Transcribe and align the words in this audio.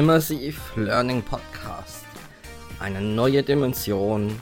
Immersive 0.00 0.58
Learning 0.76 1.20
Podcast. 1.20 2.06
Eine 2.78 3.02
neue 3.02 3.42
Dimension 3.42 4.40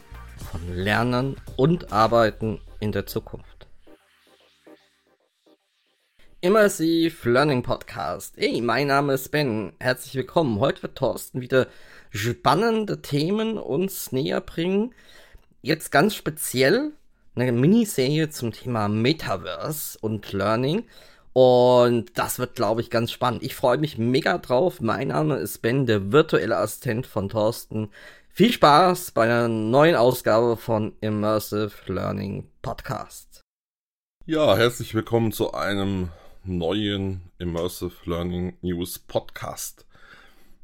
von 0.53 0.73
Lernen 0.73 1.35
und 1.57 1.93
Arbeiten 1.93 2.61
in 2.79 2.93
der 2.93 3.07
Zukunft. 3.07 3.67
Immersive 6.41 7.29
Learning 7.29 7.65
Podcast. 7.65 8.37
Hey, 8.37 8.61
mein 8.61 8.87
Name 8.87 9.15
ist 9.15 9.31
Ben. 9.31 9.73
Herzlich 9.81 10.15
willkommen. 10.15 10.61
Heute 10.61 10.85
wird 10.85 10.97
Thorsten 10.97 11.41
wieder 11.41 11.67
spannende 12.11 13.03
Themen 13.03 13.59
uns 13.59 14.13
näher 14.13 14.41
bringen. 14.41 14.95
Jetzt 15.61 15.91
ganz 15.91 16.15
speziell 16.15 16.93
eine 17.35 17.51
Miniserie 17.51 18.31
zum 18.31 18.53
Thema 18.53 18.87
Metaverse 18.87 19.99
und 20.01 20.33
Learning. 20.33 20.85
Und 21.41 22.19
das 22.19 22.41
wird, 22.41 22.57
glaube 22.57 22.81
ich, 22.81 22.91
ganz 22.91 23.13
spannend. 23.13 23.45
Ich 23.45 23.55
freue 23.55 23.79
mich 23.79 23.97
mega 23.97 24.39
drauf. 24.39 24.81
Mein 24.81 25.07
Name 25.07 25.37
ist 25.37 25.63
Ben, 25.63 25.87
der 25.87 26.11
virtuelle 26.11 26.57
Assistent 26.57 27.07
von 27.07 27.29
Thorsten. 27.29 27.91
Viel 28.29 28.51
Spaß 28.51 29.13
bei 29.13 29.23
einer 29.23 29.47
neuen 29.47 29.95
Ausgabe 29.95 30.57
von 30.57 30.95
Immersive 31.01 31.71
Learning 31.87 32.49
Podcast. 32.61 33.43
Ja, 34.27 34.57
herzlich 34.57 34.97
willkommen 34.97 35.31
zu 35.31 35.53
einem 35.53 36.09
neuen 36.43 37.31
Immersive 37.39 37.95
Learning 38.07 38.57
News 38.61 38.99
Podcast. 38.99 39.87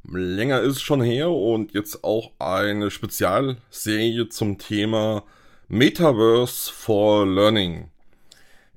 Länger 0.03 0.61
ist 0.63 0.83
schon 0.83 1.03
her 1.03 1.31
und 1.31 1.73
jetzt 1.73 2.03
auch 2.03 2.33
eine 2.41 2.91
Spezialserie 2.91 4.29
zum 4.29 4.59
Thema 4.59 5.23
Metaverse 5.69 6.73
for 6.73 7.25
Learning. 7.25 7.93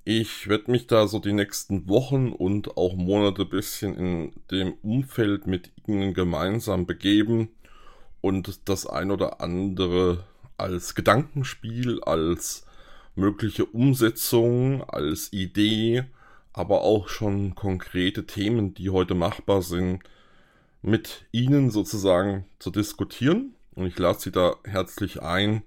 Ich 0.10 0.48
werde 0.48 0.72
mich 0.72 0.88
da 0.88 1.06
so 1.06 1.20
die 1.20 1.34
nächsten 1.34 1.90
Wochen 1.90 2.32
und 2.32 2.78
auch 2.78 2.96
Monate 2.96 3.44
bisschen 3.44 3.94
in 3.98 4.32
dem 4.50 4.76
Umfeld 4.82 5.48
mit 5.48 5.74
Ihnen 5.86 6.14
gemeinsam 6.14 6.86
begeben 6.86 7.50
und 8.22 8.70
das 8.70 8.88
ein 8.88 9.12
oder 9.12 9.42
andere 9.42 10.24
als 10.56 10.96
Gedankenspiel, 10.96 12.02
als 12.04 12.66
mögliche 13.16 13.66
Umsetzung, 13.66 14.82
als 14.86 15.34
Idee, 15.34 16.06
aber 16.54 16.84
auch 16.84 17.10
schon 17.10 17.54
konkrete 17.56 18.26
Themen, 18.26 18.74
die 18.74 18.92
heute 18.92 19.14
machbar 19.14 19.62
sind, 19.62 20.04
mit 20.82 21.26
Ihnen 21.34 21.70
sozusagen 21.70 22.46
zu 22.60 22.72
diskutieren. 22.72 23.56
Und 23.76 23.88
ich 23.88 24.00
lade 24.00 24.22
Sie 24.22 24.32
da 24.32 24.56
herzlich 24.64 25.22
ein, 25.22 25.64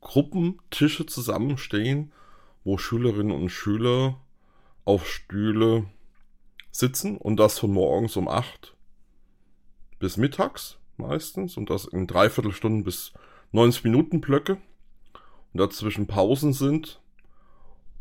Gruppentische 0.01 1.05
zusammenstehen, 1.05 2.11
wo 2.63 2.77
Schülerinnen 2.77 3.35
und 3.35 3.49
Schüler 3.49 4.19
auf 4.83 5.07
Stühle 5.07 5.85
sitzen 6.71 7.17
und 7.17 7.37
das 7.37 7.59
von 7.59 7.71
morgens 7.71 8.17
um 8.17 8.27
8 8.27 8.75
bis 9.99 10.17
mittags 10.17 10.80
meistens 11.01 11.57
und 11.57 11.69
das 11.69 11.85
in 11.85 12.07
Dreiviertelstunden 12.07 12.83
bis 12.83 13.13
90 13.51 13.83
Minuten 13.83 14.21
Blöcke 14.21 14.57
und 15.53 15.59
dazwischen 15.59 16.07
Pausen 16.07 16.53
sind 16.53 17.01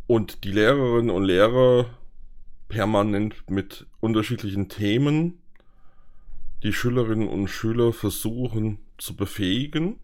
und 0.06 0.44
die 0.44 0.52
Lehrerinnen 0.52 1.10
und 1.10 1.24
Lehrer 1.24 1.86
permanent 2.68 3.50
mit 3.50 3.86
unterschiedlichen 4.00 4.68
Themen 4.68 5.40
die 6.62 6.72
Schülerinnen 6.72 7.28
und 7.28 7.48
Schüler 7.48 7.92
versuchen 7.92 8.78
zu 8.98 9.16
befähigen. 9.16 9.98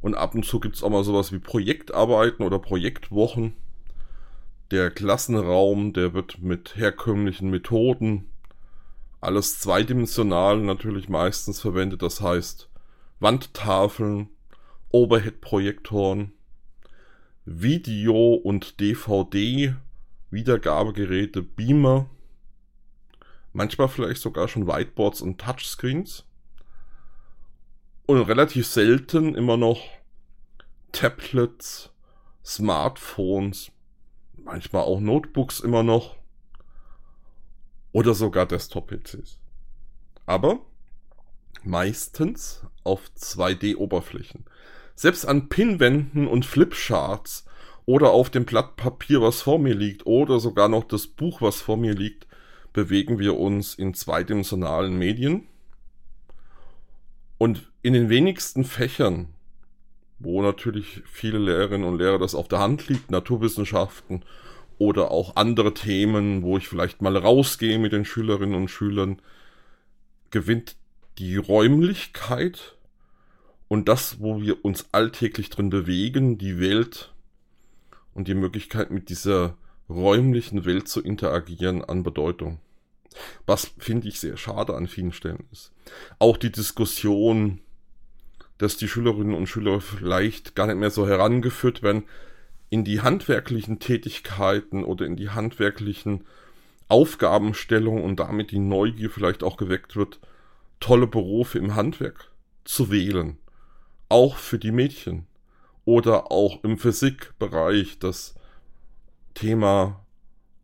Und 0.00 0.14
ab 0.14 0.34
und 0.34 0.44
zu 0.44 0.60
gibt 0.60 0.76
es 0.76 0.82
auch 0.82 0.90
mal 0.90 1.04
sowas 1.04 1.32
wie 1.32 1.38
Projektarbeiten 1.38 2.44
oder 2.44 2.58
Projektwochen. 2.58 3.54
Der 4.70 4.90
Klassenraum, 4.90 5.92
der 5.92 6.14
wird 6.14 6.40
mit 6.40 6.76
herkömmlichen 6.76 7.50
Methoden 7.50 8.30
alles 9.24 9.60
zweidimensional 9.60 10.58
natürlich 10.58 11.08
meistens 11.08 11.60
verwendet. 11.60 12.02
Das 12.02 12.20
heißt 12.20 12.68
Wandtafeln, 13.20 14.30
Overhead-Projektoren, 14.90 16.32
Video- 17.44 18.34
und 18.34 18.80
DVD-Wiedergabegeräte, 18.80 21.42
Beamer, 21.42 22.10
manchmal 23.52 23.88
vielleicht 23.88 24.20
sogar 24.20 24.48
schon 24.48 24.66
Whiteboards 24.66 25.20
und 25.20 25.40
Touchscreens. 25.40 26.24
Und 28.06 28.20
relativ 28.22 28.66
selten 28.66 29.34
immer 29.34 29.56
noch 29.56 29.80
Tablets, 30.92 31.90
Smartphones, 32.44 33.72
manchmal 34.36 34.82
auch 34.82 35.00
Notebooks 35.00 35.60
immer 35.60 35.82
noch 35.82 36.16
oder 37.94 38.12
sogar 38.12 38.44
Desktop-PCs. 38.44 39.38
Aber 40.26 40.58
meistens 41.62 42.62
auf 42.82 43.00
2D-Oberflächen. 43.16 44.44
Selbst 44.96 45.24
an 45.24 45.48
Pinwänden 45.48 46.26
und 46.26 46.44
Flipcharts 46.44 47.46
oder 47.86 48.10
auf 48.10 48.30
dem 48.30 48.44
Blatt 48.44 48.76
Papier, 48.76 49.22
was 49.22 49.42
vor 49.42 49.60
mir 49.60 49.74
liegt, 49.74 50.06
oder 50.06 50.40
sogar 50.40 50.68
noch 50.68 50.84
das 50.84 51.06
Buch, 51.06 51.40
was 51.40 51.60
vor 51.60 51.76
mir 51.76 51.94
liegt, 51.94 52.26
bewegen 52.72 53.20
wir 53.20 53.38
uns 53.38 53.76
in 53.76 53.94
zweidimensionalen 53.94 54.98
Medien. 54.98 55.46
Und 57.38 57.70
in 57.82 57.92
den 57.92 58.08
wenigsten 58.08 58.64
Fächern, 58.64 59.28
wo 60.18 60.42
natürlich 60.42 61.02
viele 61.06 61.38
Lehrerinnen 61.38 61.86
und 61.86 61.98
Lehrer 61.98 62.18
das 62.18 62.34
auf 62.34 62.48
der 62.48 62.58
Hand 62.58 62.88
liegt, 62.88 63.12
Naturwissenschaften 63.12 64.24
oder 64.78 65.10
auch 65.10 65.36
andere 65.36 65.74
Themen, 65.74 66.42
wo 66.42 66.56
ich 66.56 66.68
vielleicht 66.68 67.02
mal 67.02 67.16
rausgehe 67.16 67.78
mit 67.78 67.92
den 67.92 68.04
Schülerinnen 68.04 68.54
und 68.54 68.68
Schülern, 68.68 69.20
gewinnt 70.30 70.76
die 71.18 71.36
Räumlichkeit 71.36 72.76
und 73.68 73.88
das, 73.88 74.20
wo 74.20 74.40
wir 74.40 74.64
uns 74.64 74.86
alltäglich 74.92 75.50
drin 75.50 75.70
bewegen, 75.70 76.38
die 76.38 76.58
Welt 76.58 77.12
und 78.14 78.28
die 78.28 78.34
Möglichkeit 78.34 78.90
mit 78.90 79.08
dieser 79.08 79.56
räumlichen 79.88 80.64
Welt 80.64 80.88
zu 80.88 81.02
interagieren 81.02 81.84
an 81.84 82.02
Bedeutung. 82.02 82.60
Was 83.46 83.72
finde 83.78 84.08
ich 84.08 84.18
sehr 84.18 84.36
schade 84.36 84.74
an 84.74 84.88
vielen 84.88 85.12
Stellen 85.12 85.46
ist. 85.52 85.72
Auch 86.18 86.36
die 86.36 86.50
Diskussion, 86.50 87.60
dass 88.58 88.76
die 88.76 88.88
Schülerinnen 88.88 89.34
und 89.34 89.46
Schüler 89.46 89.80
vielleicht 89.80 90.54
gar 90.54 90.66
nicht 90.66 90.76
mehr 90.76 90.90
so 90.90 91.06
herangeführt 91.06 91.82
werden 91.82 92.04
in 92.70 92.84
die 92.84 93.00
handwerklichen 93.00 93.78
Tätigkeiten 93.78 94.84
oder 94.84 95.06
in 95.06 95.16
die 95.16 95.30
handwerklichen 95.30 96.24
Aufgabenstellungen 96.88 98.02
und 98.02 98.20
damit 98.20 98.50
die 98.50 98.58
Neugier 98.58 99.10
vielleicht 99.10 99.42
auch 99.42 99.56
geweckt 99.56 99.96
wird, 99.96 100.20
tolle 100.80 101.06
Berufe 101.06 101.58
im 101.58 101.74
Handwerk 101.74 102.30
zu 102.64 102.90
wählen. 102.90 103.38
Auch 104.08 104.36
für 104.36 104.58
die 104.58 104.72
Mädchen. 104.72 105.26
Oder 105.86 106.32
auch 106.32 106.64
im 106.64 106.78
Physikbereich 106.78 107.98
das 107.98 108.34
Thema 109.34 110.04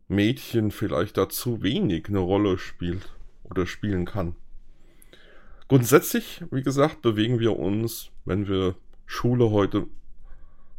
Mädchen 0.07 0.71
vielleicht 0.71 1.17
dazu 1.17 1.61
wenig 1.61 2.07
eine 2.07 2.19
Rolle 2.19 2.57
spielt 2.57 3.09
oder 3.43 3.65
spielen 3.65 4.05
kann. 4.05 4.35
Grundsätzlich, 5.67 6.43
wie 6.51 6.63
gesagt, 6.63 7.01
bewegen 7.01 7.39
wir 7.39 7.57
uns, 7.57 8.09
wenn 8.25 8.47
wir 8.47 8.75
Schule 9.05 9.51
heute 9.51 9.87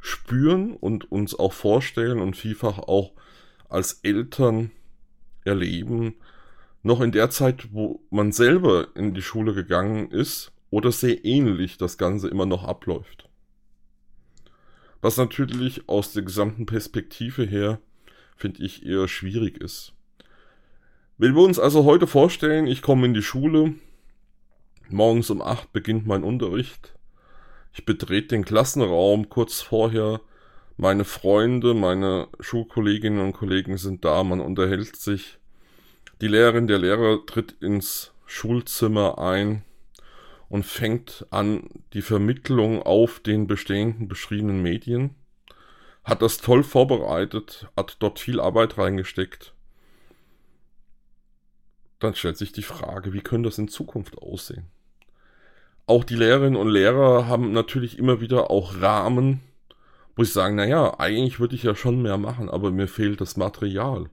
spüren 0.02 0.74
und 0.74 1.10
uns 1.10 1.34
auch 1.34 1.54
vorstellen 1.54 2.20
und 2.20 2.36
vielfach 2.36 2.78
auch 2.78 3.12
als 3.70 4.00
Eltern 4.02 4.70
erleben, 5.44 6.16
noch 6.82 7.00
in 7.00 7.12
der 7.12 7.30
Zeit, 7.30 7.72
wo 7.72 8.02
man 8.10 8.32
selber 8.32 8.88
in 8.94 9.14
die 9.14 9.22
Schule 9.22 9.54
gegangen 9.54 10.10
ist 10.10 10.52
oder 10.68 10.92
sehr 10.92 11.24
ähnlich 11.24 11.78
das 11.78 11.96
Ganze 11.96 12.28
immer 12.28 12.44
noch 12.44 12.64
abläuft. 12.64 13.30
Was 15.00 15.16
natürlich 15.16 15.88
aus 15.88 16.12
der 16.12 16.22
gesamten 16.22 16.66
Perspektive 16.66 17.44
her, 17.44 17.80
finde 18.36 18.62
ich, 18.62 18.84
eher 18.84 19.08
schwierig 19.08 19.58
ist. 19.58 19.94
Wenn 21.16 21.34
wir 21.34 21.42
uns 21.42 21.58
also 21.58 21.84
heute 21.84 22.06
vorstellen, 22.06 22.66
ich 22.66 22.82
komme 22.82 23.06
in 23.06 23.14
die 23.14 23.22
Schule, 23.22 23.74
Morgens 24.92 25.30
um 25.30 25.40
acht 25.40 25.72
beginnt 25.72 26.06
mein 26.06 26.22
Unterricht. 26.22 26.94
Ich 27.72 27.84
betrete 27.86 28.28
den 28.28 28.44
Klassenraum 28.44 29.28
kurz 29.30 29.62
vorher. 29.62 30.20
Meine 30.76 31.04
Freunde, 31.04 31.74
meine 31.74 32.28
Schulkolleginnen 32.40 33.20
und 33.20 33.32
Kollegen 33.32 33.78
sind 33.78 34.04
da, 34.04 34.22
man 34.24 34.40
unterhält 34.40 34.96
sich. 34.96 35.38
Die 36.20 36.28
Lehrerin, 36.28 36.66
der 36.66 36.78
Lehrer 36.78 37.24
tritt 37.24 37.52
ins 37.60 38.12
Schulzimmer 38.26 39.18
ein 39.18 39.64
und 40.48 40.66
fängt 40.66 41.26
an 41.30 41.68
die 41.94 42.02
Vermittlung 42.02 42.82
auf 42.82 43.20
den 43.20 43.46
bestehenden 43.46 44.06
beschriebenen 44.06 44.60
Medien. 44.60 45.14
Hat 46.04 46.20
das 46.20 46.38
toll 46.38 46.62
vorbereitet, 46.64 47.68
hat 47.76 47.96
dort 48.00 48.18
viel 48.18 48.38
Arbeit 48.38 48.76
reingesteckt. 48.76 49.54
Dann 52.00 52.14
stellt 52.14 52.36
sich 52.36 52.52
die 52.52 52.62
Frage, 52.62 53.12
wie 53.12 53.20
könnte 53.20 53.48
das 53.48 53.58
in 53.58 53.68
Zukunft 53.68 54.18
aussehen? 54.18 54.66
Auch 55.86 56.04
die 56.04 56.16
Lehrerinnen 56.16 56.56
und 56.56 56.68
Lehrer 56.68 57.26
haben 57.26 57.52
natürlich 57.52 57.98
immer 57.98 58.20
wieder 58.20 58.50
auch 58.50 58.80
Rahmen, 58.80 59.40
wo 60.16 60.22
ich 60.22 60.32
sagen, 60.32 60.56
naja, 60.56 60.98
eigentlich 60.98 61.40
würde 61.40 61.54
ich 61.54 61.62
ja 61.62 61.74
schon 61.74 62.02
mehr 62.02 62.18
machen, 62.18 62.48
aber 62.48 62.70
mir 62.70 62.88
fehlt 62.88 63.20
das 63.20 63.36
Material. 63.36 64.10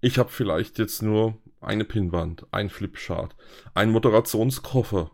Ich 0.00 0.18
habe 0.18 0.30
vielleicht 0.30 0.78
jetzt 0.78 1.02
nur 1.02 1.38
eine 1.60 1.84
Pinwand, 1.84 2.46
ein 2.50 2.68
Flipchart, 2.68 3.34
ein 3.72 3.90
Moderationskoffer. 3.90 5.10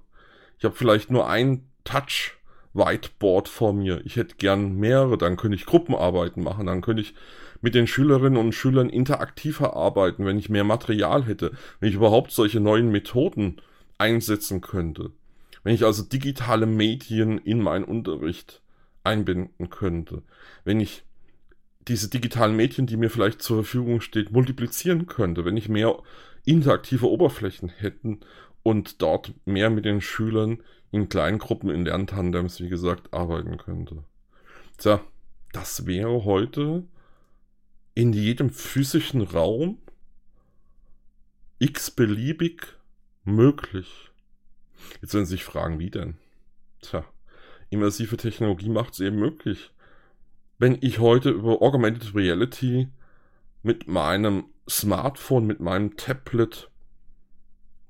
Ich 0.59 0.65
habe 0.65 0.75
vielleicht 0.75 1.11
nur 1.11 1.29
ein 1.29 1.69
Touch 1.85 2.37
Whiteboard 2.73 3.49
vor 3.49 3.73
mir. 3.73 4.01
Ich 4.05 4.17
hätte 4.17 4.37
gern 4.37 4.77
mehrere, 4.77 5.19
dann 5.19 5.37
könnte 5.37 5.57
ich 5.57 5.67
Gruppenarbeiten 5.67 6.43
machen, 6.43 6.67
dann 6.67 6.83
könnte 6.83 7.03
ich 7.03 7.15
mit 7.61 7.75
den 7.75 7.87
Schülerinnen 7.87 8.39
und 8.39 8.53
Schülern 8.53 8.89
interaktiver 8.89 9.77
arbeiten, 9.77 10.25
wenn 10.25 10.39
ich 10.39 10.49
mehr 10.49 10.65
Material 10.65 11.25
hätte, 11.25 11.53
wenn 11.79 11.89
ich 11.89 11.95
überhaupt 11.95 12.33
solche 12.33 12.61
neuen 12.61 12.91
Methoden 12.91 13.57
einsetzen 13.99 14.61
könnte. 14.61 15.13
Wenn 15.63 15.75
ich 15.75 15.85
also 15.85 16.03
digitale 16.03 16.67
Medien 16.67 17.39
in 17.39 17.61
meinen 17.61 17.85
Unterricht 17.85 18.63
einbinden 19.05 19.71
könnte, 19.71 20.23
wenn 20.65 20.81
ich 20.81 21.05
diese 21.89 22.09
digitalen 22.09 22.57
Medien, 22.57 22.87
die 22.87 22.97
mir 22.97 23.11
vielleicht 23.11 23.43
zur 23.43 23.65
Verfügung 23.65 24.01
steht, 24.01 24.33
multiplizieren 24.33 25.07
könnte, 25.07 25.45
wenn 25.45 25.57
ich 25.57 25.69
mehr 25.69 26.03
interaktive 26.45 27.09
Oberflächen 27.09 27.69
hätten 27.69 28.21
und 28.63 29.03
dort 29.03 29.35
mehr 29.45 29.71
mit 29.71 29.85
den 29.85 30.01
Schülern 30.01 30.63
in 30.91 31.09
kleinen 31.09 31.39
Gruppen 31.39 31.71
in 31.71 31.85
Lerntandems, 31.85 32.61
wie 32.61 32.69
gesagt, 32.69 33.13
arbeiten 33.13 33.57
könnte. 33.57 34.05
Tja, 34.77 35.01
das 35.53 35.87
wäre 35.87 36.25
heute 36.25 36.85
in 37.95 38.13
jedem 38.13 38.51
physischen 38.51 39.23
Raum 39.23 39.79
x-beliebig 41.59 42.63
möglich. 43.25 44.10
Jetzt 45.01 45.15
werden 45.15 45.27
Sie 45.27 45.33
sich 45.33 45.45
fragen, 45.45 45.79
wie 45.79 45.91
denn? 45.91 46.17
Tja, 46.83 47.05
immersive 47.71 48.17
Technologie 48.17 48.69
macht 48.69 48.95
es 48.95 49.01
eben 49.01 49.17
möglich. 49.17 49.73
Wenn 50.59 50.79
ich 50.81 50.99
heute 50.99 51.31
über 51.31 51.63
Augmented 51.63 52.15
Reality 52.15 52.89
mit 53.63 53.89
meinem 53.89 54.45
Smartphone, 54.69 55.47
mit 55.47 55.61
meinem 55.61 55.97
Tablet 55.97 56.71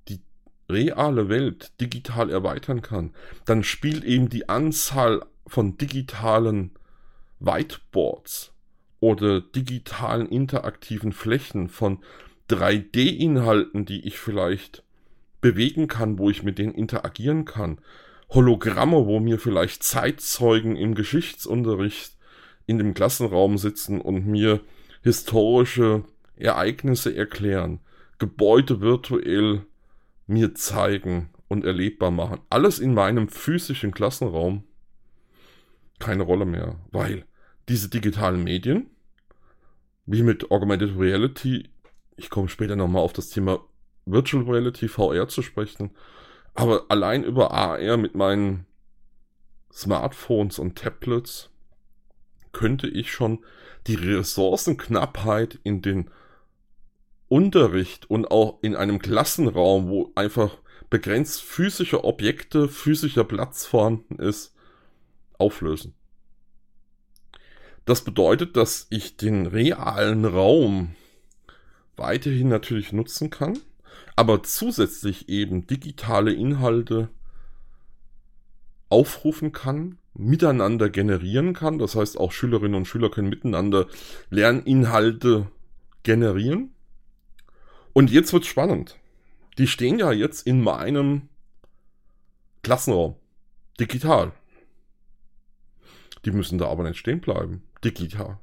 die 0.09 0.21
reale 0.69 1.29
Welt 1.29 1.73
digital 1.81 2.31
erweitern 2.31 2.83
kann, 2.83 3.13
dann 3.45 3.65
spielt 3.65 4.05
eben 4.05 4.29
die 4.29 4.49
Anzahl 4.49 5.25
von 5.47 5.77
digitalen 5.79 6.73
Whiteboards 7.41 8.53
oder 9.01 9.41
digitalen 9.41 10.29
interaktiven 10.29 11.13
Flächen 11.13 11.69
von 11.69 11.99
3D-Inhalten, 12.51 13.85
die 13.85 14.07
ich 14.07 14.19
vielleicht 14.19 14.85
bewegen 15.41 15.89
kann, 15.89 16.19
wo 16.19 16.31
ich 16.31 16.43
mit 16.43 16.59
denen 16.59 16.75
interagieren 16.75 17.45
kann. 17.45 17.79
Hologramme, 18.31 19.07
wo 19.07 19.21
mir 19.21 19.39
vielleicht 19.39 19.83
Zeitzeugen 19.83 20.77
im 20.77 20.95
Geschichtsunterricht 20.95 22.17
in 22.67 22.79
dem 22.79 22.95
Klassenraum 22.95 23.59
sitzen 23.59 24.01
und 24.01 24.27
mir 24.27 24.61
historische 25.03 26.05
Ereignisse 26.37 27.15
erklären, 27.15 27.81
Gebäude 28.19 28.81
virtuell 28.81 29.63
mir 30.27 30.55
zeigen 30.55 31.31
und 31.49 31.65
erlebbar 31.65 32.11
machen. 32.11 32.41
Alles 32.49 32.79
in 32.79 32.95
meinem 32.95 33.29
physischen 33.29 33.93
Klassenraum 33.93 34.65
keine 35.99 36.23
Rolle 36.23 36.47
mehr, 36.47 36.77
weil 36.91 37.25
diese 37.69 37.89
digitalen 37.89 38.43
Medien, 38.43 38.91
wie 40.07 40.23
mit 40.23 40.51
Augmented 40.51 40.99
Reality, 40.99 41.69
ich 42.17 42.31
komme 42.31 42.49
später 42.49 42.75
nochmal 42.75 43.03
auf 43.03 43.13
das 43.13 43.29
Thema 43.29 43.61
Virtual 44.07 44.45
Reality 44.45 44.89
VR 44.89 45.29
zu 45.29 45.43
sprechen. 45.43 45.91
Aber 46.55 46.87
allein 46.89 47.25
über 47.25 47.53
AR 47.53 47.97
mit 47.97 48.15
meinen 48.15 48.67
Smartphones 49.73 50.59
und 50.59 50.77
Tablets 50.77 51.51
könnte 52.53 52.89
ich 52.89 53.13
schon 53.13 53.45
die 53.87 53.95
Ressourcenknappheit 53.95 55.59
in 55.63 55.83
den 55.83 56.11
Unterricht 57.29 58.11
und 58.11 58.31
auch 58.31 58.59
in 58.63 58.75
einem 58.75 58.99
Klassenraum, 58.99 59.89
wo 59.89 60.11
einfach 60.17 60.59
begrenzt 60.91 61.43
physische 61.43 62.03
Objekte, 62.03 62.69
physischer 62.69 63.25
Platz 63.25 63.65
vorhanden 63.65 64.17
ist, 64.17 64.55
auflösen. 65.39 65.95
Das 67.85 68.03
bedeutet, 68.05 68.57
dass 68.57 68.89
ich 68.91 69.17
den 69.17 69.47
realen 69.47 70.25
Raum 70.25 70.97
weiterhin 71.97 72.49
natürlich 72.49 72.93
nutzen 72.93 73.31
kann, 73.31 73.59
aber 74.17 74.43
zusätzlich 74.43 75.29
eben 75.29 75.67
digitale 75.67 76.33
Inhalte 76.33 77.09
aufrufen 78.89 79.53
kann, 79.53 79.99
miteinander 80.15 80.91
generieren 80.91 81.55
kann. 81.55 81.79
Das 81.79 81.95
heißt, 81.95 82.19
auch 82.19 82.33
Schülerinnen 82.33 82.75
und 82.75 82.87
Schüler 82.87 83.11
können 83.11 83.29
miteinander 83.29 83.87
Lerninhalte 84.29 85.47
generieren. 86.03 86.73
Und 87.93 88.11
jetzt 88.11 88.33
wird 88.33 88.47
spannend. 88.47 88.99
Die 89.59 89.67
stehen 89.67 89.99
ja 89.99 90.13
jetzt 90.13 90.47
in 90.47 90.63
meinem 90.63 91.29
Klassenraum. 92.63 93.17
Digital. 93.79 94.33
Die 96.25 96.31
müssen 96.31 96.59
da 96.59 96.69
aber 96.69 96.85
nicht 96.85 96.99
stehen 96.99 97.21
bleiben. 97.21 97.63
Digital. 97.83 98.39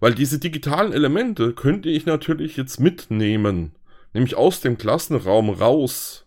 Weil 0.00 0.14
diese 0.14 0.38
digitalen 0.38 0.92
Elemente 0.92 1.52
könnte 1.52 1.88
ich 1.88 2.06
natürlich 2.06 2.56
jetzt 2.56 2.78
mitnehmen 2.78 3.72
nämlich 4.14 4.36
aus 4.36 4.60
dem 4.60 4.78
Klassenraum 4.78 5.50
raus 5.50 6.26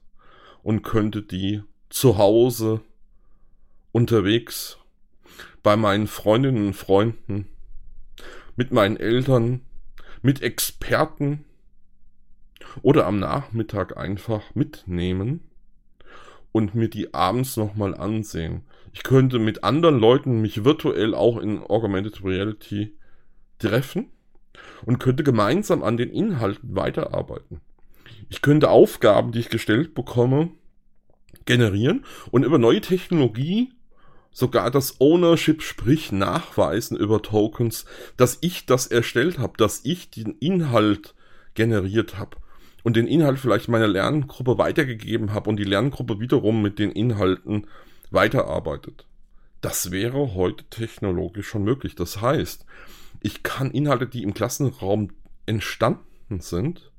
und 0.62 0.84
könnte 0.84 1.24
die 1.24 1.64
zu 1.90 2.18
Hause 2.18 2.82
unterwegs 3.92 4.78
bei 5.64 5.76
meinen 5.76 6.08
Freundinnen 6.08 6.68
und 6.68 6.74
Freunden, 6.74 7.48
mit 8.56 8.72
meinen 8.72 8.98
Eltern, 8.98 9.62
mit 10.22 10.42
Experten 10.42 11.46
oder 12.82 13.06
am 13.06 13.20
Nachmittag 13.20 13.98
einfach 13.98 14.54
mitnehmen 14.54 15.42
und 16.52 16.76
mir 16.76 16.90
die 16.90 17.14
abends 17.14 17.58
nochmal 17.58 17.96
ansehen. 17.96 18.64
Ich 18.94 19.04
könnte 19.04 19.40
mit 19.40 19.64
anderen 19.64 20.00
Leuten 20.00 20.42
mich 20.42 20.64
virtuell 20.64 21.14
auch 21.14 21.38
in 21.38 21.60
Augmented 21.60 22.24
Reality 22.24 22.96
treffen 23.60 24.12
und 24.86 25.00
könnte 25.00 25.24
gemeinsam 25.24 25.84
an 25.84 25.98
den 25.98 26.10
Inhalten 26.10 26.76
weiterarbeiten. 26.76 27.62
Ich 28.30 28.42
könnte 28.42 28.70
Aufgaben, 28.70 29.32
die 29.32 29.40
ich 29.40 29.50
gestellt 29.50 29.94
bekomme, 29.94 30.50
generieren 31.46 32.06
und 32.32 32.44
über 32.44 32.58
neue 32.58 32.82
Technologie 32.82 33.72
sogar 34.32 34.70
das 34.70 35.00
Ownership, 35.00 35.64
sprich 35.64 36.12
nachweisen 36.12 36.96
über 36.96 37.22
Tokens, 37.22 37.86
dass 38.18 38.38
ich 38.42 38.66
das 38.66 38.86
erstellt 38.88 39.40
habe, 39.40 39.54
dass 39.58 39.82
ich 39.84 40.12
den 40.12 40.34
Inhalt 40.40 41.16
generiert 41.56 42.20
habe 42.20 42.38
und 42.84 42.96
den 42.96 43.08
Inhalt 43.08 43.40
vielleicht 43.40 43.68
meiner 43.68 43.88
Lerngruppe 43.88 44.58
weitergegeben 44.58 45.34
habe 45.34 45.50
und 45.50 45.58
die 45.58 45.64
Lerngruppe 45.64 46.20
wiederum 46.20 46.62
mit 46.62 46.78
den 46.78 46.92
Inhalten 46.92 47.66
weiterarbeitet. 48.12 49.08
Das 49.62 49.92
wäre 49.92 50.36
heute 50.36 50.66
technologisch 50.66 51.48
schon 51.48 51.64
möglich. 51.64 51.96
Das 51.96 52.22
heißt, 52.22 52.66
ich 53.22 53.42
kann 53.42 53.72
Inhalte, 53.72 54.06
die 54.06 54.22
im 54.22 54.34
Klassenraum 54.34 55.10
entstanden 55.46 56.42
sind, 56.42 56.92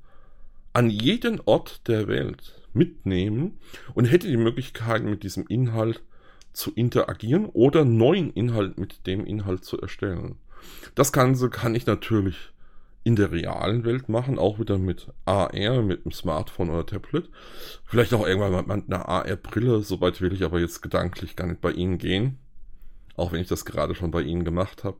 an 0.73 0.89
jeden 0.89 1.41
Ort 1.45 1.87
der 1.87 2.07
Welt 2.07 2.59
mitnehmen 2.73 3.59
und 3.93 4.05
hätte 4.05 4.27
die 4.27 4.37
Möglichkeit, 4.37 5.03
mit 5.03 5.23
diesem 5.23 5.47
Inhalt 5.47 6.01
zu 6.53 6.71
interagieren 6.73 7.45
oder 7.45 7.85
neuen 7.85 8.31
Inhalt 8.33 8.77
mit 8.77 9.05
dem 9.07 9.25
Inhalt 9.25 9.63
zu 9.63 9.79
erstellen. 9.79 10.35
Das 10.95 11.11
Ganze 11.11 11.49
kann 11.49 11.75
ich 11.75 11.85
natürlich 11.85 12.51
in 13.03 13.15
der 13.15 13.31
realen 13.31 13.85
Welt 13.85 14.09
machen, 14.09 14.37
auch 14.37 14.59
wieder 14.59 14.77
mit 14.77 15.07
AR, 15.25 15.81
mit 15.81 16.05
einem 16.05 16.11
Smartphone 16.11 16.69
oder 16.69 16.85
Tablet. 16.85 17.29
Vielleicht 17.85 18.13
auch 18.13 18.27
irgendwann 18.27 18.67
mit 18.67 18.93
einer 18.93 19.07
AR-Brille, 19.07 19.81
soweit 19.81 20.19
will 20.21 20.33
ich 20.33 20.43
aber 20.43 20.59
jetzt 20.59 20.81
gedanklich 20.81 21.35
gar 21.35 21.47
nicht 21.47 21.61
bei 21.61 21.71
Ihnen 21.71 21.97
gehen. 21.97 22.39
Auch 23.15 23.31
wenn 23.31 23.41
ich 23.41 23.47
das 23.47 23.65
gerade 23.65 23.95
schon 23.95 24.11
bei 24.11 24.21
Ihnen 24.21 24.43
gemacht 24.43 24.83
habe. 24.83 24.99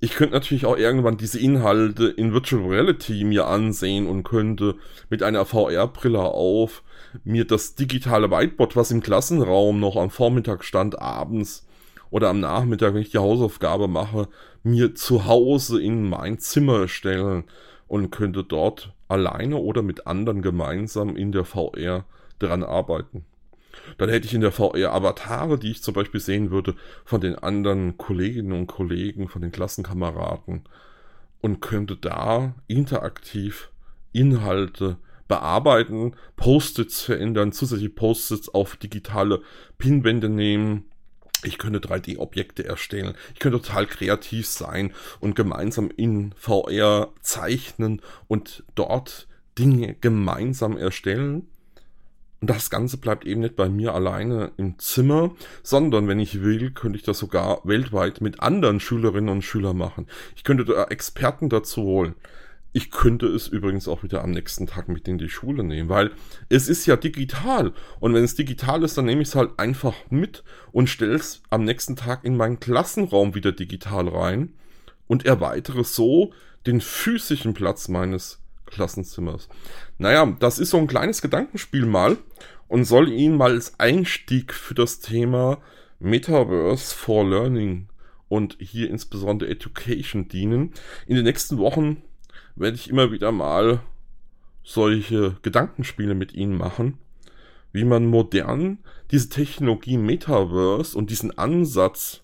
Ich 0.00 0.12
könnte 0.12 0.34
natürlich 0.34 0.64
auch 0.64 0.76
irgendwann 0.76 1.16
diese 1.16 1.40
Inhalte 1.40 2.06
in 2.06 2.32
Virtual 2.32 2.64
Reality 2.64 3.24
mir 3.24 3.48
ansehen 3.48 4.06
und 4.06 4.22
könnte 4.22 4.76
mit 5.10 5.24
einer 5.24 5.44
VR-Brille 5.44 6.20
auf 6.20 6.84
mir 7.24 7.44
das 7.44 7.74
digitale 7.74 8.30
Whiteboard, 8.30 8.76
was 8.76 8.92
im 8.92 9.02
Klassenraum 9.02 9.80
noch 9.80 9.96
am 9.96 10.10
Vormittag 10.10 10.62
stand, 10.62 11.00
abends 11.00 11.66
oder 12.10 12.28
am 12.28 12.38
Nachmittag, 12.38 12.94
wenn 12.94 13.02
ich 13.02 13.10
die 13.10 13.18
Hausaufgabe 13.18 13.88
mache, 13.88 14.28
mir 14.62 14.94
zu 14.94 15.26
Hause 15.26 15.82
in 15.82 16.08
mein 16.08 16.38
Zimmer 16.38 16.86
stellen 16.86 17.44
und 17.88 18.10
könnte 18.10 18.44
dort 18.44 18.94
alleine 19.08 19.56
oder 19.56 19.82
mit 19.82 20.06
anderen 20.06 20.42
gemeinsam 20.42 21.16
in 21.16 21.32
der 21.32 21.44
VR 21.44 22.04
dran 22.38 22.62
arbeiten. 22.62 23.24
Dann 23.98 24.08
hätte 24.08 24.26
ich 24.26 24.34
in 24.34 24.40
der 24.40 24.52
VR 24.52 24.92
Avatare, 24.92 25.58
die 25.58 25.70
ich 25.70 25.82
zum 25.82 25.94
Beispiel 25.94 26.20
sehen 26.20 26.50
würde 26.50 26.74
von 27.04 27.20
den 27.20 27.36
anderen 27.36 27.96
Kolleginnen 27.96 28.52
und 28.52 28.66
Kollegen, 28.66 29.28
von 29.28 29.42
den 29.42 29.52
Klassenkameraden 29.52 30.62
und 31.40 31.60
könnte 31.60 31.96
da 31.96 32.54
interaktiv 32.66 33.70
Inhalte 34.12 34.98
bearbeiten, 35.28 36.14
Post-its 36.36 37.02
verändern, 37.02 37.52
zusätzliche 37.52 37.90
Post-its 37.90 38.48
auf 38.48 38.76
digitale 38.76 39.42
Pinwände 39.76 40.28
nehmen. 40.28 40.86
Ich 41.44 41.58
könnte 41.58 41.78
3D-Objekte 41.78 42.64
erstellen. 42.64 43.14
Ich 43.34 43.38
könnte 43.38 43.60
total 43.60 43.86
kreativ 43.86 44.48
sein 44.48 44.92
und 45.20 45.36
gemeinsam 45.36 45.90
in 45.96 46.32
VR 46.32 47.12
zeichnen 47.20 48.02
und 48.26 48.64
dort 48.74 49.28
Dinge 49.56 49.94
gemeinsam 50.00 50.76
erstellen. 50.76 51.46
Und 52.40 52.50
das 52.50 52.70
Ganze 52.70 52.98
bleibt 52.98 53.26
eben 53.26 53.40
nicht 53.40 53.56
bei 53.56 53.68
mir 53.68 53.94
alleine 53.94 54.52
im 54.56 54.78
Zimmer, 54.78 55.34
sondern 55.62 56.06
wenn 56.06 56.20
ich 56.20 56.42
will, 56.42 56.70
könnte 56.70 56.96
ich 56.96 57.04
das 57.04 57.18
sogar 57.18 57.60
weltweit 57.64 58.20
mit 58.20 58.40
anderen 58.40 58.78
Schülerinnen 58.78 59.30
und 59.30 59.42
Schülern 59.42 59.76
machen. 59.76 60.06
Ich 60.36 60.44
könnte 60.44 60.64
da 60.64 60.84
Experten 60.84 61.48
dazu 61.48 61.82
holen. 61.82 62.14
Ich 62.72 62.90
könnte 62.90 63.26
es 63.26 63.48
übrigens 63.48 63.88
auch 63.88 64.02
wieder 64.02 64.22
am 64.22 64.30
nächsten 64.30 64.66
Tag 64.66 64.88
mit 64.88 65.08
in 65.08 65.18
die 65.18 65.30
Schule 65.30 65.64
nehmen, 65.64 65.88
weil 65.88 66.12
es 66.48 66.68
ist 66.68 66.86
ja 66.86 66.96
digital. 66.96 67.72
Und 67.98 68.14
wenn 68.14 68.22
es 68.22 68.36
digital 68.36 68.84
ist, 68.84 68.96
dann 68.96 69.06
nehme 69.06 69.22
ich 69.22 69.28
es 69.28 69.34
halt 69.34 69.58
einfach 69.58 69.94
mit 70.10 70.44
und 70.70 70.88
stelle 70.88 71.14
es 71.14 71.42
am 71.50 71.64
nächsten 71.64 71.96
Tag 71.96 72.24
in 72.24 72.36
meinen 72.36 72.60
Klassenraum 72.60 73.34
wieder 73.34 73.52
digital 73.52 74.08
rein 74.08 74.52
und 75.06 75.26
erweitere 75.26 75.82
so 75.82 76.32
den 76.66 76.80
physischen 76.80 77.54
Platz 77.54 77.88
meines 77.88 78.40
Klassenzimmers. 78.70 79.48
Naja, 79.98 80.26
das 80.38 80.58
ist 80.58 80.70
so 80.70 80.78
ein 80.78 80.86
kleines 80.86 81.22
Gedankenspiel 81.22 81.86
mal 81.86 82.16
und 82.68 82.84
soll 82.84 83.08
Ihnen 83.08 83.36
mal 83.36 83.52
als 83.52 83.78
Einstieg 83.80 84.52
für 84.54 84.74
das 84.74 85.00
Thema 85.00 85.58
Metaverse 85.98 86.94
for 86.94 87.28
Learning 87.28 87.88
und 88.28 88.56
hier 88.60 88.90
insbesondere 88.90 89.50
Education 89.50 90.28
dienen. 90.28 90.72
In 91.06 91.16
den 91.16 91.24
nächsten 91.24 91.58
Wochen 91.58 92.02
werde 92.56 92.76
ich 92.76 92.88
immer 92.88 93.10
wieder 93.10 93.32
mal 93.32 93.80
solche 94.62 95.36
Gedankenspiele 95.42 96.14
mit 96.14 96.34
Ihnen 96.34 96.56
machen, 96.56 96.98
wie 97.72 97.84
man 97.84 98.06
modern 98.06 98.78
diese 99.10 99.30
Technologie 99.30 99.96
Metaverse 99.96 100.96
und 100.96 101.10
diesen 101.10 101.36
Ansatz, 101.38 102.20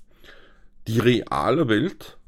die 0.87 0.99
reale 0.99 1.69
Welt 1.69 2.19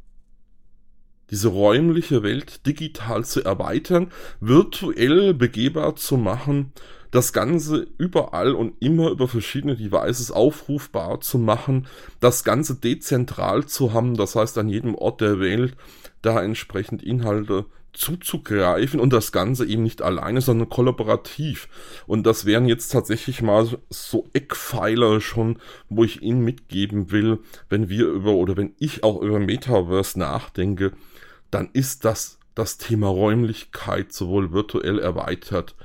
diese 1.30 1.48
räumliche 1.48 2.22
Welt 2.22 2.66
digital 2.66 3.24
zu 3.24 3.44
erweitern, 3.44 4.10
virtuell 4.40 5.34
begehbar 5.34 5.96
zu 5.96 6.16
machen, 6.16 6.72
das 7.10 7.32
Ganze 7.32 7.86
überall 7.98 8.54
und 8.54 8.74
immer 8.80 9.10
über 9.10 9.28
verschiedene 9.28 9.76
Devices 9.76 10.30
aufrufbar 10.30 11.20
zu 11.20 11.38
machen, 11.38 11.86
das 12.20 12.44
Ganze 12.44 12.76
dezentral 12.76 13.66
zu 13.66 13.92
haben, 13.92 14.16
das 14.16 14.34
heißt 14.34 14.58
an 14.58 14.68
jedem 14.68 14.94
Ort 14.94 15.20
der 15.20 15.40
Welt 15.40 15.76
da 16.22 16.42
entsprechend 16.42 17.02
Inhalte 17.02 17.66
zuzugreifen 17.96 19.00
und 19.00 19.12
das 19.12 19.32
Ganze 19.32 19.66
eben 19.66 19.82
nicht 19.82 20.02
alleine, 20.02 20.40
sondern 20.42 20.68
kollaborativ. 20.68 21.68
Und 22.06 22.26
das 22.26 22.44
wären 22.44 22.66
jetzt 22.66 22.88
tatsächlich 22.88 23.42
mal 23.42 23.66
so 23.88 24.28
Eckpfeiler 24.34 25.20
schon, 25.20 25.58
wo 25.88 26.04
ich 26.04 26.22
Ihnen 26.22 26.44
mitgeben 26.44 27.10
will, 27.10 27.38
wenn 27.70 27.88
wir 27.88 28.06
über 28.06 28.32
oder 28.32 28.56
wenn 28.56 28.74
ich 28.78 29.02
auch 29.02 29.22
über 29.22 29.38
Metaverse 29.38 30.18
nachdenke, 30.18 30.92
dann 31.50 31.70
ist 31.72 32.04
das 32.04 32.38
das 32.56 32.78
Thema 32.78 33.08
Räumlichkeit 33.08 34.12
sowohl 34.12 34.50
virtuell 34.50 34.98
erweitert, 34.98 35.76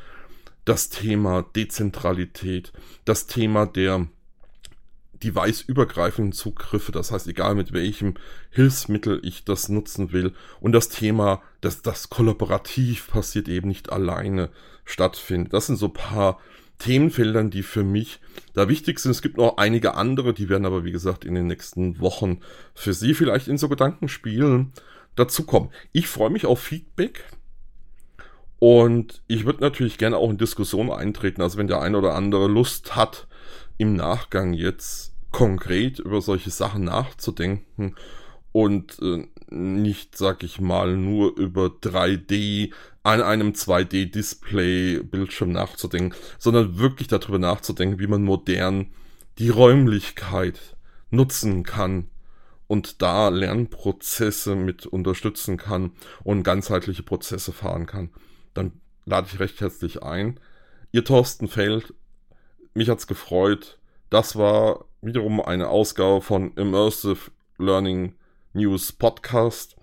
das 0.65 0.89
Thema 0.89 1.43
Dezentralität, 1.55 2.71
das 3.05 3.27
Thema 3.27 3.65
der 3.65 4.07
device-übergreifenden 5.21 6.31
Zugriffe, 6.31 6.91
das 6.91 7.11
heißt, 7.11 7.27
egal 7.27 7.55
mit 7.55 7.73
welchem 7.73 8.15
Hilfsmittel 8.49 9.19
ich 9.23 9.43
das 9.43 9.69
nutzen 9.69 10.11
will, 10.13 10.33
und 10.59 10.71
das 10.71 10.89
Thema, 10.89 11.41
dass 11.59 11.81
das 11.81 12.09
kollaborativ 12.09 13.09
passiert, 13.09 13.47
eben 13.47 13.67
nicht 13.67 13.91
alleine 13.91 14.49
stattfindet. 14.85 15.53
Das 15.53 15.67
sind 15.67 15.75
so 15.75 15.89
paar 15.89 16.39
Themenfeldern, 16.79 17.51
die 17.51 17.63
für 17.63 17.83
mich 17.83 18.19
da 18.53 18.67
wichtig 18.67 18.99
sind. 18.99 19.11
Es 19.11 19.21
gibt 19.21 19.37
noch 19.37 19.57
einige 19.57 19.93
andere, 19.93 20.33
die 20.33 20.49
werden 20.49 20.65
aber, 20.65 20.83
wie 20.83 20.91
gesagt, 20.91 21.25
in 21.25 21.35
den 21.35 21.47
nächsten 21.47 21.99
Wochen 21.99 22.39
für 22.73 22.93
Sie 22.93 23.13
vielleicht 23.13 23.47
in 23.47 23.59
so 23.59 23.69
Gedanken 23.69 24.07
spielen 24.07 24.73
dazu 25.15 25.45
kommen. 25.45 25.69
Ich 25.91 26.07
freue 26.07 26.29
mich 26.29 26.45
auf 26.45 26.61
Feedback. 26.61 27.25
Und 28.59 29.23
ich 29.27 29.45
würde 29.45 29.61
natürlich 29.61 29.97
gerne 29.97 30.17
auch 30.17 30.29
in 30.29 30.37
Diskussionen 30.37 30.91
eintreten. 30.91 31.41
Also 31.41 31.57
wenn 31.57 31.67
der 31.67 31.81
eine 31.81 31.97
oder 31.97 32.13
andere 32.13 32.47
Lust 32.47 32.95
hat, 32.95 33.27
im 33.77 33.95
Nachgang 33.95 34.53
jetzt 34.53 35.15
konkret 35.31 35.97
über 35.97 36.21
solche 36.21 36.51
Sachen 36.51 36.83
nachzudenken 36.83 37.95
und 38.51 38.99
äh, 39.01 39.27
nicht, 39.49 40.15
sag 40.15 40.43
ich 40.43 40.61
mal, 40.61 40.95
nur 40.95 41.35
über 41.37 41.65
3D 41.65 42.71
an 43.01 43.23
einem 43.23 43.53
2D-Display-Bildschirm 43.53 45.51
nachzudenken, 45.51 46.15
sondern 46.37 46.77
wirklich 46.77 47.07
darüber 47.07 47.39
nachzudenken, 47.39 47.99
wie 47.99 48.05
man 48.07 48.23
modern 48.23 48.91
die 49.39 49.49
Räumlichkeit 49.49 50.77
nutzen 51.09 51.63
kann 51.63 52.10
und 52.71 53.01
da 53.01 53.27
Lernprozesse 53.27 54.55
mit 54.55 54.85
unterstützen 54.85 55.57
kann 55.57 55.91
und 56.23 56.43
ganzheitliche 56.43 57.03
Prozesse 57.03 57.51
fahren 57.51 57.85
kann, 57.85 58.11
dann 58.53 58.71
lade 59.03 59.27
ich 59.29 59.41
recht 59.41 59.59
herzlich 59.59 60.03
ein. 60.03 60.39
Ihr 60.93 61.03
Thorsten 61.03 61.49
Feld, 61.49 61.93
mich 62.73 62.87
hat's 62.87 63.07
gefreut. 63.07 63.77
Das 64.09 64.37
war 64.37 64.85
wiederum 65.01 65.41
eine 65.41 65.67
Ausgabe 65.67 66.21
von 66.21 66.53
Immersive 66.53 67.31
Learning 67.57 68.15
News 68.53 68.93
Podcast. 68.93 69.75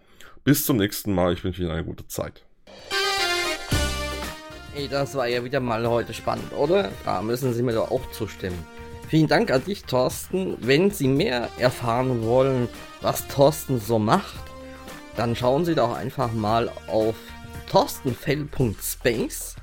Bis 0.43 0.65
zum 0.65 0.79
nächsten 0.79 1.13
Mal. 1.13 1.35
Ich 1.35 1.45
wünsche 1.45 1.61
Ihnen 1.61 1.73
eine 1.73 1.85
gute 1.85 2.09
Zeit. 2.09 2.47
Ey, 4.75 4.89
das 4.89 5.15
war 5.15 5.29
ja 5.29 5.45
wieder 5.45 5.61
mal 5.61 5.87
heute 5.87 6.15
spannend, 6.15 6.55
oder? 6.55 6.91
Da 7.05 7.21
müssen 7.21 7.53
Sie 7.53 7.63
mir 7.63 7.75
doch 7.75 7.91
auch 7.91 8.11
zustimmen. 8.13 8.78
Vielen 9.09 9.27
Dank 9.27 9.51
an 9.51 9.65
dich, 9.65 9.85
Thorsten. 9.85 10.59
Wenn 10.61 10.91
Sie 10.91 11.09
mehr 11.09 11.49
erfahren 11.59 12.23
wollen, 12.23 12.69
was 13.01 13.27
Thorsten 13.27 13.81
so 13.81 13.99
macht, 13.99 14.45
dann 15.17 15.35
schauen 15.35 15.65
Sie 15.65 15.75
doch 15.75 15.97
einfach 15.97 16.31
mal 16.33 16.71
auf 16.89 17.15
torstenfell.space 17.71 19.57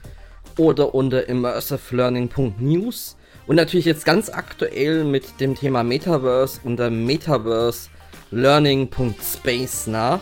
oder 0.57 0.95
unter 0.95 1.29
immersivelearning.news 1.29 3.17
und 3.45 3.55
natürlich 3.55 3.85
jetzt 3.85 4.05
ganz 4.05 4.29
aktuell 4.29 5.03
mit 5.03 5.39
dem 5.39 5.53
Thema 5.53 5.83
Metaverse 5.83 6.61
unter 6.63 6.89
metaverselearning.space 6.89 9.87
nach. 9.87 10.21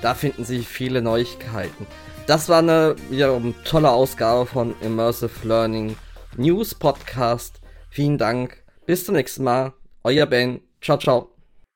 Da 0.00 0.14
finden 0.14 0.44
Sie 0.44 0.60
viele 0.60 1.02
Neuigkeiten. 1.02 1.88
Das 2.28 2.48
war 2.48 2.60
eine 2.60 2.94
wiederum 3.10 3.56
tolle 3.64 3.90
Ausgabe 3.90 4.46
von 4.46 4.76
Immersive 4.80 5.32
Learning 5.42 5.96
News 6.36 6.76
Podcast. 6.76 7.60
Vielen 7.90 8.18
Dank. 8.18 8.59
Bis 8.86 9.04
zum 9.04 9.14
nächsten 9.14 9.44
Mal. 9.44 9.72
Euer 10.04 10.26
Ben. 10.26 10.60
Ciao, 10.80 10.98
ciao. 10.98 11.39